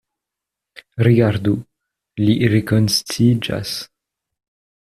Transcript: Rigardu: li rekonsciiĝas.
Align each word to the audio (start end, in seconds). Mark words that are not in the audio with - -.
Rigardu: 1.07 1.53
li 2.23 2.35
rekonsciiĝas. 2.55 3.75